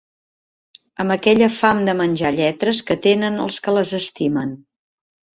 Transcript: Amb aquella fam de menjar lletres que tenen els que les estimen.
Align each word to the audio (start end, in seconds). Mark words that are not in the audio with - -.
Amb 1.01 1.13
aquella 1.15 1.49
fam 1.57 1.83
de 1.89 1.93
menjar 1.99 2.31
lletres 2.37 2.79
que 2.87 2.97
tenen 3.03 3.37
els 3.43 3.59
que 3.67 3.75
les 3.75 3.93
estimen. 3.99 4.55